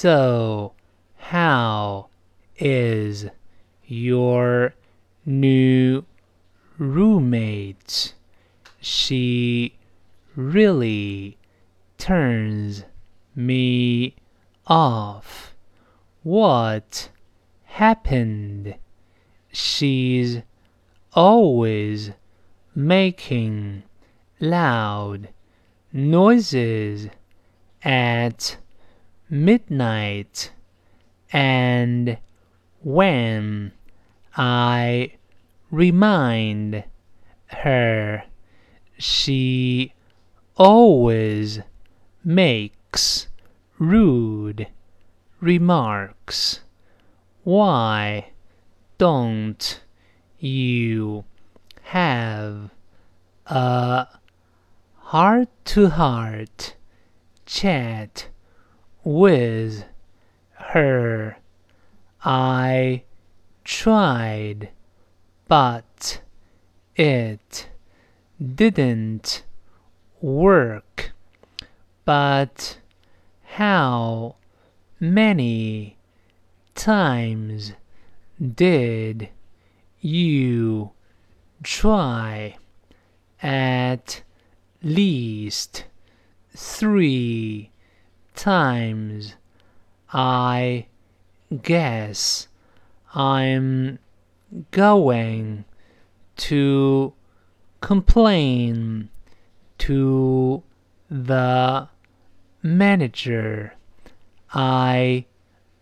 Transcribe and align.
So, 0.00 0.74
how 1.16 2.06
is 2.56 3.26
your 3.84 4.74
new 5.26 6.04
roommate? 6.78 8.14
She 8.80 9.74
really 10.36 11.36
turns 11.96 12.84
me 13.34 14.14
off. 14.68 15.56
What 16.22 17.10
happened? 17.64 18.76
She's 19.50 20.42
always 21.12 22.12
making 22.72 23.82
loud 24.38 25.30
noises 25.92 27.08
at 27.82 28.58
midnight 29.30 30.52
and 31.32 32.18
when 32.80 33.72
I 34.36 35.12
remind 35.70 36.84
her, 37.46 38.24
she 38.96 39.92
always 40.56 41.60
makes 42.24 43.28
rude 43.78 44.66
remarks. 45.40 46.60
Why 47.44 48.30
don't 48.96 49.80
you 50.38 51.24
have 51.82 52.70
a 53.46 54.06
heart 54.96 55.48
to 55.64 55.88
heart 55.88 56.74
chat 57.46 58.28
with 59.04 59.84
her? 60.52 61.38
I 62.24 63.04
tried, 63.64 64.70
but 65.46 66.20
it 66.96 67.68
didn't 68.54 69.44
work. 70.20 71.12
But 72.04 72.78
how 73.44 74.36
many 75.00 75.96
times 76.74 77.72
did 78.54 79.28
you 80.00 80.90
try? 81.62 82.56
At 83.42 84.22
least 84.82 85.84
three 86.54 87.70
times. 88.38 89.34
I 90.12 90.86
guess 91.62 92.46
I'm 93.14 93.98
going 94.70 95.64
to 96.36 97.12
complain 97.80 99.10
to 99.78 100.62
the 101.10 101.88
manager. 102.62 103.74
I 104.54 105.26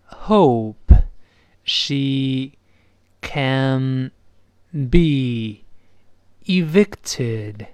hope 0.06 0.92
she 1.62 2.54
can 3.20 4.10
be 4.88 5.64
evicted. 6.48 7.68